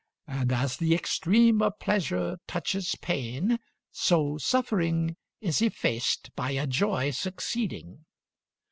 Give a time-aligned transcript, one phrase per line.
[0.25, 3.59] And as the extreme of pleasure touches pain,
[3.91, 8.03] so suffering is effaced by a joy succeeding.